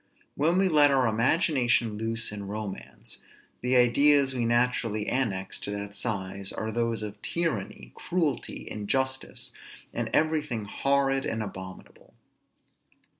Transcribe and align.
When 0.33 0.57
we 0.57 0.67
let 0.67 0.89
our 0.89 1.05
imagination 1.07 1.95
loose 1.95 2.31
in 2.31 2.47
romance, 2.47 3.19
the 3.61 3.75
ideas 3.75 4.33
we 4.33 4.45
naturally 4.47 5.05
annex 5.05 5.59
to 5.59 5.69
that 5.69 5.93
size 5.95 6.51
are 6.51 6.71
those 6.71 7.03
of 7.03 7.21
tyranny, 7.21 7.91
cruelty, 7.93 8.67
injustice, 8.67 9.51
and 9.93 10.09
everything 10.11 10.65
horrid 10.65 11.23
and 11.23 11.43
abominable. 11.43 12.15